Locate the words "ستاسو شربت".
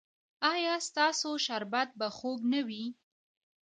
0.87-1.89